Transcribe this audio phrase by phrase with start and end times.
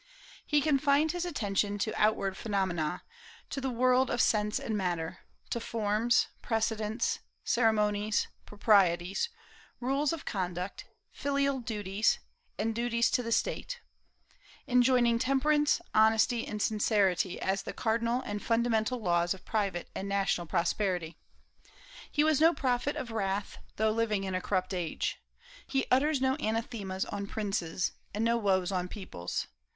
[0.47, 3.03] He confined his attention to outward phenomena,
[3.51, 5.19] to the world of sense and matter;
[5.51, 9.29] to forms, precedents, ceremonies, proprieties,
[9.79, 12.17] rules of conduct, filial duties,
[12.57, 13.79] and duties to the State;
[14.67, 20.47] enjoining temperance, honesty, and sincerity as the cardinal and fundamental laws of private and national
[20.47, 21.15] prosperity.
[22.11, 25.19] He was no prophet of wrath, though living in a corrupt age.
[25.67, 29.45] He utters no anathemas on princes, and no woes on peoples.